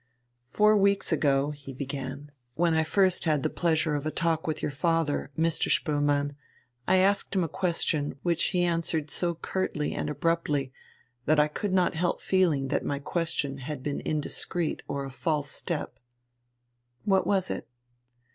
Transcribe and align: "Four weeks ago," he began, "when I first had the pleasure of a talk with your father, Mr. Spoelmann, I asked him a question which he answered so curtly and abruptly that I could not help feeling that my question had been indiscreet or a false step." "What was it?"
"Four 0.49 0.75
weeks 0.77 1.11
ago," 1.11 1.51
he 1.51 1.71
began, 1.73 2.31
"when 2.55 2.73
I 2.73 2.83
first 2.83 3.25
had 3.25 3.43
the 3.43 3.51
pleasure 3.51 3.93
of 3.93 4.03
a 4.03 4.09
talk 4.09 4.47
with 4.47 4.59
your 4.63 4.71
father, 4.71 5.29
Mr. 5.37 5.69
Spoelmann, 5.69 6.35
I 6.87 6.95
asked 6.95 7.35
him 7.35 7.43
a 7.43 7.47
question 7.47 8.15
which 8.23 8.45
he 8.45 8.63
answered 8.63 9.11
so 9.11 9.35
curtly 9.35 9.93
and 9.93 10.09
abruptly 10.09 10.73
that 11.27 11.39
I 11.39 11.47
could 11.47 11.71
not 11.71 11.93
help 11.93 12.19
feeling 12.19 12.69
that 12.69 12.83
my 12.83 12.97
question 12.97 13.59
had 13.59 13.83
been 13.83 13.99
indiscreet 14.03 14.81
or 14.87 15.05
a 15.05 15.11
false 15.11 15.51
step." 15.51 15.99
"What 17.05 17.27
was 17.27 17.51
it?" 17.51 17.67